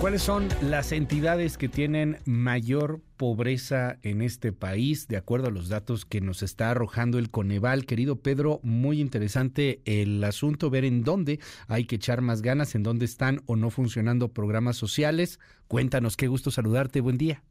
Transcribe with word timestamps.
¿Cuáles 0.00 0.22
son 0.22 0.46
las 0.62 0.92
entidades 0.92 1.58
que 1.58 1.68
tienen 1.68 2.18
mayor 2.24 3.02
pobreza 3.16 3.98
en 4.02 4.22
este 4.22 4.52
país, 4.52 5.08
de 5.08 5.16
acuerdo 5.16 5.48
a 5.48 5.50
los 5.50 5.68
datos 5.68 6.04
que 6.04 6.20
nos 6.20 6.44
está 6.44 6.70
arrojando 6.70 7.18
el 7.18 7.32
Coneval? 7.32 7.84
Querido 7.84 8.14
Pedro, 8.14 8.60
muy 8.62 9.00
interesante 9.00 9.82
el 9.86 10.22
asunto, 10.22 10.70
ver 10.70 10.84
en 10.84 11.02
dónde 11.02 11.40
hay 11.66 11.84
que 11.86 11.96
echar 11.96 12.20
más 12.20 12.42
ganas, 12.42 12.76
en 12.76 12.84
dónde 12.84 13.06
están 13.06 13.40
o 13.46 13.56
no 13.56 13.70
funcionando 13.70 14.32
programas 14.32 14.76
sociales. 14.76 15.40
Cuéntanos, 15.66 16.16
qué 16.16 16.28
gusto 16.28 16.52
saludarte, 16.52 17.00
buen 17.00 17.18
día. 17.18 17.42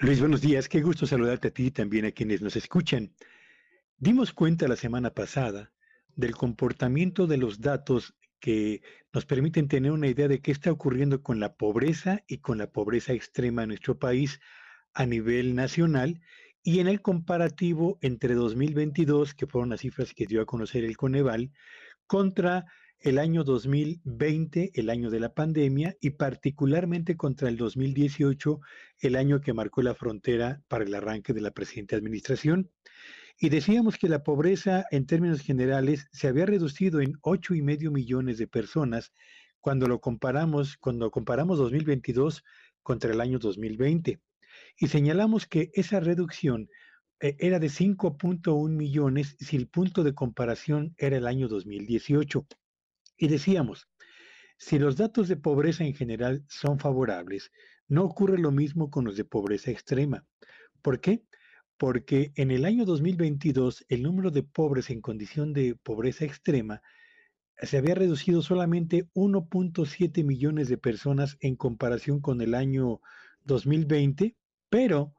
Luis, 0.00 0.20
buenos 0.20 0.42
días, 0.42 0.68
qué 0.68 0.82
gusto 0.82 1.06
saludarte 1.06 1.48
a 1.48 1.52
ti 1.52 1.68
y 1.68 1.70
también 1.70 2.04
a 2.04 2.12
quienes 2.12 2.42
nos 2.42 2.54
escuchan. 2.54 3.14
Dimos 3.96 4.34
cuenta 4.34 4.68
la 4.68 4.76
semana 4.76 5.08
pasada 5.08 5.72
del 6.16 6.36
comportamiento 6.36 7.26
de 7.26 7.38
los 7.38 7.62
datos 7.62 8.14
que 8.40 8.82
nos 9.12 9.26
permiten 9.26 9.68
tener 9.68 9.92
una 9.92 10.08
idea 10.08 10.28
de 10.28 10.40
qué 10.40 10.50
está 10.50 10.70
ocurriendo 10.72 11.22
con 11.22 11.40
la 11.40 11.54
pobreza 11.54 12.22
y 12.26 12.38
con 12.38 12.58
la 12.58 12.70
pobreza 12.70 13.12
extrema 13.12 13.62
en 13.62 13.68
nuestro 13.68 13.98
país 13.98 14.40
a 14.92 15.06
nivel 15.06 15.54
nacional 15.54 16.20
y 16.62 16.80
en 16.80 16.88
el 16.88 17.02
comparativo 17.02 17.98
entre 18.00 18.34
2022, 18.34 19.34
que 19.34 19.46
fueron 19.46 19.68
las 19.68 19.80
cifras 19.80 20.14
que 20.14 20.26
dio 20.26 20.40
a 20.40 20.46
conocer 20.46 20.84
el 20.84 20.96
Coneval, 20.96 21.52
contra 22.06 22.64
el 23.00 23.18
año 23.18 23.44
2020, 23.44 24.70
el 24.72 24.88
año 24.88 25.10
de 25.10 25.20
la 25.20 25.34
pandemia, 25.34 25.94
y 26.00 26.10
particularmente 26.10 27.18
contra 27.18 27.50
el 27.50 27.58
2018, 27.58 28.60
el 29.00 29.16
año 29.16 29.42
que 29.42 29.52
marcó 29.52 29.82
la 29.82 29.94
frontera 29.94 30.62
para 30.68 30.84
el 30.84 30.94
arranque 30.94 31.34
de 31.34 31.42
la 31.42 31.50
presente 31.50 31.96
administración. 31.96 32.70
Y 33.38 33.48
decíamos 33.48 33.96
que 33.98 34.08
la 34.08 34.22
pobreza 34.22 34.84
en 34.90 35.06
términos 35.06 35.40
generales 35.40 36.08
se 36.12 36.28
había 36.28 36.46
reducido 36.46 37.00
en 37.00 37.18
ocho 37.22 37.54
y 37.54 37.62
medio 37.62 37.90
millones 37.90 38.38
de 38.38 38.46
personas 38.46 39.12
cuando 39.60 39.88
lo 39.88 40.00
comparamos, 40.00 40.76
cuando 40.76 41.10
comparamos 41.10 41.58
2022 41.58 42.44
contra 42.82 43.12
el 43.12 43.20
año 43.20 43.38
2020. 43.38 44.20
Y 44.78 44.86
señalamos 44.88 45.46
que 45.46 45.70
esa 45.74 46.00
reducción 46.00 46.68
eh, 47.20 47.36
era 47.38 47.58
de 47.58 47.68
5.1 47.68 48.68
millones 48.68 49.36
si 49.40 49.56
el 49.56 49.68
punto 49.68 50.04
de 50.04 50.14
comparación 50.14 50.94
era 50.98 51.16
el 51.16 51.26
año 51.26 51.48
2018. 51.48 52.46
Y 53.16 53.28
decíamos, 53.28 53.88
si 54.58 54.78
los 54.78 54.96
datos 54.96 55.28
de 55.28 55.36
pobreza 55.36 55.84
en 55.84 55.94
general 55.94 56.44
son 56.48 56.78
favorables, 56.78 57.50
no 57.88 58.04
ocurre 58.04 58.38
lo 58.38 58.50
mismo 58.50 58.90
con 58.90 59.04
los 59.04 59.16
de 59.16 59.24
pobreza 59.24 59.70
extrema. 59.70 60.24
¿Por 60.82 61.00
qué? 61.00 61.24
Porque 61.76 62.32
en 62.36 62.50
el 62.50 62.64
año 62.64 62.84
2022 62.84 63.84
el 63.88 64.02
número 64.02 64.30
de 64.30 64.42
pobres 64.42 64.90
en 64.90 65.00
condición 65.00 65.52
de 65.52 65.74
pobreza 65.74 66.24
extrema 66.24 66.82
se 67.62 67.78
había 67.78 67.94
reducido 67.94 68.42
solamente 68.42 69.08
1.7 69.14 70.24
millones 70.24 70.68
de 70.68 70.78
personas 70.78 71.36
en 71.40 71.56
comparación 71.56 72.20
con 72.20 72.40
el 72.40 72.54
año 72.54 73.00
2020, 73.44 74.36
pero 74.68 75.14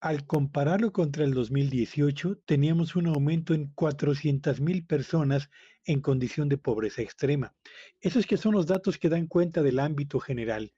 al 0.00 0.26
compararlo 0.26 0.92
contra 0.92 1.24
el 1.24 1.32
2018 1.32 2.40
teníamos 2.44 2.96
un 2.96 3.06
aumento 3.06 3.54
en 3.54 3.68
400 3.68 4.60
mil 4.60 4.84
personas 4.84 5.48
en 5.84 6.00
condición 6.00 6.48
de 6.48 6.58
pobreza 6.58 7.02
extrema. 7.02 7.54
Esos 8.00 8.26
que 8.26 8.36
son 8.36 8.54
los 8.54 8.66
datos 8.66 8.98
que 8.98 9.08
dan 9.08 9.28
cuenta 9.28 9.62
del 9.62 9.78
ámbito 9.78 10.18
general. 10.18 10.72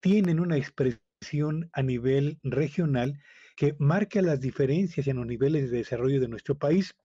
Tienen 0.00 0.40
una 0.40 0.56
expresión 0.56 1.68
a 1.72 1.82
nivel 1.82 2.38
regional 2.42 3.20
que 3.62 3.76
marca 3.78 4.20
las 4.22 4.40
diferencias 4.40 5.06
en 5.06 5.18
los 5.18 5.26
niveles 5.26 5.70
de 5.70 5.76
desarrollo 5.76 6.20
de 6.20 6.26
nuestro 6.26 6.58
país. 6.58 6.96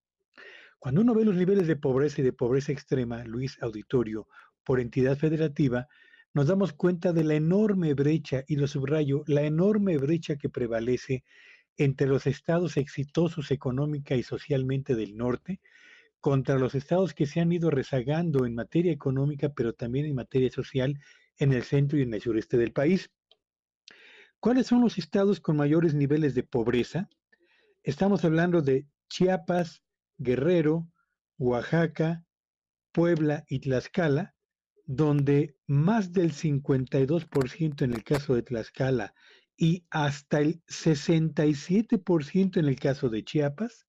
Cuando 0.79 1.01
uno 1.01 1.13
ve 1.13 1.23
los 1.23 1.35
niveles 1.35 1.67
de 1.67 1.75
pobreza 1.75 2.21
y 2.21 2.23
de 2.23 2.33
pobreza 2.33 2.71
extrema, 2.71 3.23
Luis 3.25 3.61
Auditorio, 3.61 4.27
por 4.63 4.79
entidad 4.79 5.15
federativa, 5.19 5.87
nos 6.33 6.47
damos 6.47 6.73
cuenta 6.73 7.13
de 7.13 7.23
la 7.23 7.35
enorme 7.35 7.93
brecha, 7.93 8.43
y 8.47 8.55
lo 8.55 8.65
subrayo, 8.65 9.23
la 9.27 9.43
enorme 9.43 9.99
brecha 9.99 10.35
que 10.37 10.49
prevalece 10.49 11.23
entre 11.77 12.07
los 12.07 12.25
estados 12.25 12.75
exitosos 12.77 13.51
económica 13.51 14.15
y 14.15 14.23
socialmente 14.23 14.95
del 14.95 15.15
norte 15.15 15.59
contra 16.19 16.57
los 16.57 16.73
estados 16.73 17.13
que 17.13 17.27
se 17.27 17.39
han 17.39 17.51
ido 17.51 17.69
rezagando 17.69 18.47
en 18.47 18.55
materia 18.55 18.91
económica, 18.91 19.49
pero 19.49 19.73
también 19.73 20.07
en 20.07 20.15
materia 20.15 20.49
social 20.49 20.99
en 21.37 21.53
el 21.53 21.61
centro 21.61 21.99
y 21.99 22.01
en 22.01 22.15
el 22.15 22.21
sureste 22.21 22.57
del 22.57 22.73
país. 22.73 23.11
¿Cuáles 24.47 24.67
son 24.67 24.79
los 24.79 24.97
estados 24.97 25.41
con 25.41 25.57
mayores 25.57 25.93
niveles 25.93 26.33
de 26.33 26.41
pobreza? 26.41 27.09
Estamos 27.83 28.23
hablando 28.23 28.61
de 28.61 28.87
Chiapas, 29.09 29.83
Guerrero, 30.17 30.89
Oaxaca, 31.37 32.23
Puebla 32.93 33.43
y 33.49 33.59
Tlaxcala, 33.59 34.35
donde 34.85 35.57
más 35.67 36.13
del 36.13 36.31
52% 36.31 37.81
en 37.81 37.91
el 37.91 38.05
caso 38.05 38.35
de 38.35 38.41
Tlaxcala 38.41 39.13
y 39.57 39.85
hasta 39.89 40.39
el 40.39 40.63
67% 40.67 42.55
en 42.55 42.67
el 42.69 42.79
caso 42.79 43.09
de 43.09 43.25
Chiapas 43.25 43.85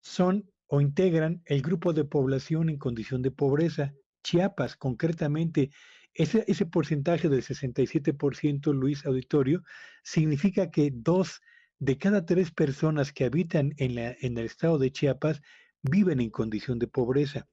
son 0.00 0.50
o 0.66 0.80
integran 0.80 1.40
el 1.44 1.62
grupo 1.62 1.92
de 1.92 2.04
población 2.04 2.68
en 2.68 2.78
condición 2.78 3.22
de 3.22 3.30
pobreza. 3.30 3.94
Chiapas, 4.24 4.74
concretamente, 4.74 5.70
ese, 6.14 6.66
porcentaje 6.66 7.28
del 7.28 7.42
67%, 7.42 8.72
Luis 8.72 9.04
Auditorio, 9.04 9.62
significa 10.02 10.70
que 10.70 10.90
dos 10.92 11.40
de 11.78 11.98
cada 11.98 12.24
tres 12.24 12.50
personas 12.50 13.12
que 13.12 13.24
habitan 13.24 13.74
en, 13.78 13.98
en 13.98 14.38
el 14.38 14.44
estado 14.44 14.78
de 14.78 14.92
Chiapas 14.92 15.42
viven 15.82 16.20
en 16.20 16.30
condición 16.30 16.78
de 16.78 16.86
pobreza. 16.86 17.48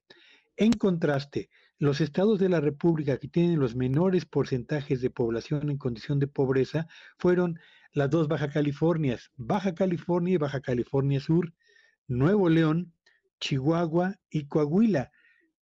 En 0.57 0.73
contraste, 0.73 1.49
los 1.79 2.01
estados 2.01 2.39
de 2.39 2.49
la 2.49 2.61
República 2.61 3.17
que 3.17 3.27
tienen 3.27 3.59
los 3.59 3.75
menores 3.75 4.25
porcentajes 4.25 5.01
de 5.01 5.09
población 5.09 5.69
en 5.71 5.77
condición 5.77 6.19
de 6.19 6.27
pobreza 6.27 6.87
fueron 7.17 7.59
las 7.93 8.09
dos 8.09 8.27
Baja 8.27 8.49
Californias, 8.49 9.31
Baja 9.35 9.73
California 9.73 10.35
y 10.35 10.37
Baja 10.37 10.61
California 10.61 11.19
Sur, 11.19 11.53
Nuevo 12.07 12.49
León, 12.49 12.93
Chihuahua 13.39 14.19
y 14.29 14.47
Coahuila, 14.47 15.11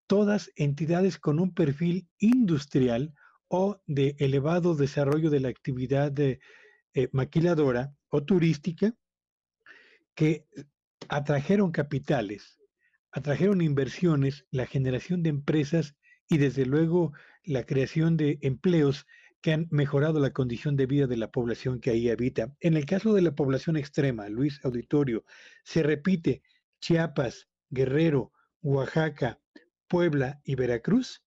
todas 0.09 0.51
entidades 0.55 1.19
con 1.19 1.39
un 1.39 1.53
perfil 1.53 2.09
industrial 2.17 3.13
o 3.47 3.79
de 3.85 4.15
elevado 4.17 4.73
desarrollo 4.73 5.29
de 5.29 5.39
la 5.39 5.49
actividad 5.49 6.11
eh, 6.19 6.39
maquiladora 7.11 7.93
o 8.09 8.23
turística 8.23 8.91
que 10.15 10.47
atrajeron 11.09 11.71
capitales, 11.71 12.59
atrajeron 13.11 13.61
inversiones, 13.61 14.47
la 14.49 14.65
generación 14.65 15.21
de 15.21 15.29
empresas 15.29 15.95
y 16.27 16.39
desde 16.39 16.65
luego 16.65 17.13
la 17.43 17.63
creación 17.67 18.17
de 18.17 18.39
empleos 18.41 19.05
que 19.41 19.53
han 19.53 19.67
mejorado 19.69 20.19
la 20.19 20.33
condición 20.33 20.75
de 20.75 20.87
vida 20.87 21.05
de 21.05 21.17
la 21.17 21.29
población 21.29 21.79
que 21.81 21.91
ahí 21.91 22.09
habita. 22.09 22.51
En 22.61 22.75
el 22.75 22.87
caso 22.87 23.13
de 23.13 23.21
la 23.21 23.35
población 23.35 23.77
extrema, 23.77 24.27
Luis 24.27 24.59
Auditorio, 24.65 25.23
se 25.63 25.83
repite 25.83 26.41
Chiapas, 26.81 27.47
Guerrero, 27.69 28.31
Oaxaca, 28.63 29.39
Puebla 29.89 30.39
y 30.45 30.55
Veracruz 30.55 31.23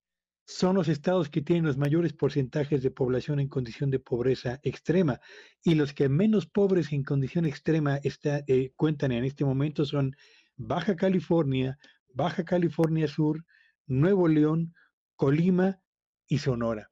son 0.47 0.77
los 0.77 0.89
estados 0.89 1.29
que 1.29 1.43
tienen 1.43 1.65
los 1.65 1.77
mayores 1.77 2.13
porcentajes 2.13 2.83
de 2.83 2.91
población 2.91 3.41
en 3.41 3.49
condición 3.49 3.91
de 3.91 3.99
pobreza 3.99 4.61
extrema 4.63 5.21
y 5.63 5.75
los 5.75 5.93
que 5.93 6.09
menos 6.09 6.47
pobres 6.47 6.93
en 6.93 7.03
condición 7.03 7.45
extrema 7.45 8.01
eh, 8.03 8.73
cuentan 8.77 9.13
en 9.13 9.25
este 9.25 9.45
momento 9.45 9.85
son 9.85 10.17
Baja 10.57 10.97
California, 10.97 11.79
Baja 12.15 12.45
California 12.45 13.09
Sur, 13.09 13.45
Nuevo 13.87 14.29
León, 14.29 14.75
Colima 15.17 15.81
y 16.27 16.39
Sonora. 16.39 16.91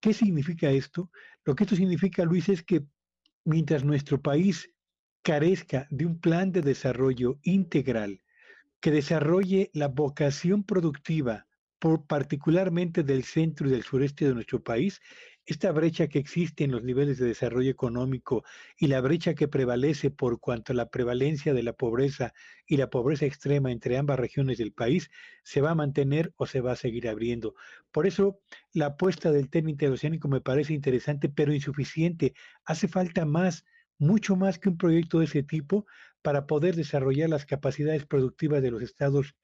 ¿Qué 0.00 0.14
significa 0.14 0.70
esto? 0.70 1.10
Lo 1.44 1.54
que 1.54 1.64
esto 1.64 1.76
significa, 1.76 2.24
Luis, 2.24 2.48
es 2.48 2.62
que 2.62 2.86
mientras 3.44 3.84
nuestro 3.84 4.20
país 4.20 4.70
carezca 5.22 5.86
de 5.90 6.06
un 6.06 6.18
plan 6.20 6.52
de 6.52 6.62
desarrollo 6.62 7.38
integral, 7.42 8.22
que 8.80 8.90
desarrolle 8.90 9.70
la 9.74 9.88
vocación 9.88 10.64
productiva, 10.64 11.46
por, 11.78 12.06
particularmente 12.06 13.02
del 13.02 13.24
centro 13.24 13.66
y 13.66 13.70
del 13.70 13.82
sureste 13.82 14.26
de 14.26 14.34
nuestro 14.34 14.62
país, 14.62 15.00
esta 15.46 15.72
brecha 15.72 16.06
que 16.06 16.18
existe 16.18 16.64
en 16.64 16.70
los 16.70 16.84
niveles 16.84 17.18
de 17.18 17.26
desarrollo 17.26 17.70
económico 17.70 18.44
y 18.76 18.86
la 18.86 19.00
brecha 19.00 19.34
que 19.34 19.48
prevalece 19.48 20.10
por 20.10 20.38
cuanto 20.38 20.72
a 20.72 20.76
la 20.76 20.90
prevalencia 20.90 21.54
de 21.54 21.62
la 21.62 21.72
pobreza 21.72 22.32
y 22.66 22.76
la 22.76 22.90
pobreza 22.90 23.26
extrema 23.26 23.72
entre 23.72 23.96
ambas 23.96 24.20
regiones 24.20 24.58
del 24.58 24.72
país, 24.72 25.10
se 25.42 25.60
va 25.60 25.70
a 25.70 25.74
mantener 25.74 26.32
o 26.36 26.46
se 26.46 26.60
va 26.60 26.72
a 26.72 26.76
seguir 26.76 27.08
abriendo. 27.08 27.54
Por 27.90 28.06
eso, 28.06 28.38
la 28.72 28.86
apuesta 28.86 29.32
del 29.32 29.48
tema 29.50 29.70
interoceánico 29.70 30.28
me 30.28 30.40
parece 30.40 30.74
interesante, 30.74 31.28
pero 31.28 31.52
insuficiente. 31.52 32.34
Hace 32.64 32.86
falta 32.86 33.24
más, 33.24 33.64
mucho 33.98 34.36
más 34.36 34.58
que 34.58 34.68
un 34.68 34.76
proyecto 34.76 35.18
de 35.18 35.24
ese 35.24 35.42
tipo 35.42 35.86
para 36.22 36.46
poder 36.46 36.76
desarrollar 36.76 37.28
las 37.28 37.46
capacidades 37.46 38.06
productivas 38.06 38.62
de 38.62 38.70
los 38.70 38.82
estados 38.82 39.34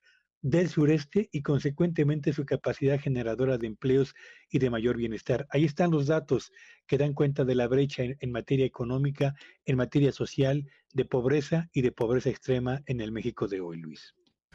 del 0.43 0.69
sureste 0.69 1.29
y 1.33 1.43
consecuentemente 1.43 2.33
su 2.33 2.45
capacidad 2.45 3.01
generadora 3.01 3.59
de 3.59 3.67
empleos 3.67 4.15
y 4.51 4.59
de 4.59 4.71
mayor 4.71 4.97
bienestar. 4.97 5.47
Ahí 5.51 5.65
están 5.65 5.91
los 5.91 6.07
datos 6.07 6.53
que 6.87 6.99
dan 6.99 7.15
cuenta 7.15 7.45
de 7.45 7.55
la 7.55 7.67
brecha 7.67 8.05
en, 8.05 8.31
materia 8.31 8.67
económica, 8.67 9.35
en 9.65 9.77
materia 9.77 10.13
social, 10.13 10.69
de 10.93 11.05
pobreza 11.05 11.69
y 11.73 11.83
de 11.83 11.91
pobreza 11.91 12.31
extrema 12.31 12.83
en 12.87 13.01
el 13.01 13.13
México 13.13 13.49
de 13.49 13.61
hoy, 13.61 13.79
Luis. 13.79 14.15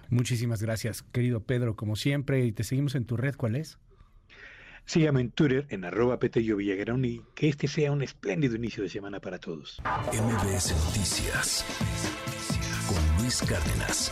Muchísimas 0.10 0.62
gracias, 0.62 1.04
querido 1.04 1.46
Pedro, 1.46 1.76
como 1.76 1.96
siempre, 1.96 2.46
y 2.46 2.52
te 2.52 2.64
seguimos 2.64 2.96
en 2.96 3.06
tu 3.06 3.18
red, 3.18 3.36
¿cuál 3.36 3.56
es? 3.56 3.78
Sígame 4.86 5.22
en 5.22 5.32
Twitter 5.32 5.68
en 5.70 5.86
arroba 5.86 6.20
Petello 6.20 6.58
Villagrán 6.58 7.02
que 7.34 7.50
este 7.50 7.68
sea 7.68 7.92
un 7.92 8.02
espléndido 8.02 8.56
inicio 8.56 8.84
de 8.84 8.90
semana 8.90 9.20
para 9.20 9.40
todos. 9.40 9.82
MBS 10.12 10.76
Noticias 10.86 11.66
con 12.88 13.18
Luis 13.24 13.42
Cárdenas. 13.42 14.12